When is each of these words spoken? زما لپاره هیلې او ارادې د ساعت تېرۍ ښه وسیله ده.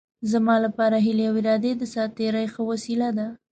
زما 0.31 0.55
لپاره 0.65 0.97
هیلې 1.05 1.25
او 1.29 1.35
ارادې 1.41 1.71
د 1.77 1.83
ساعت 1.93 2.11
تېرۍ 2.19 2.45
ښه 2.53 2.61
وسیله 2.71 3.09
ده. 3.17 3.27